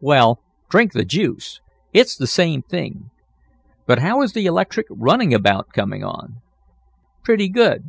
[0.00, 1.60] "Well, drink the juice!
[1.92, 3.10] It's the same thing.
[3.88, 6.36] But how is the electric runabout coming on?"
[7.24, 7.82] "Pretty good."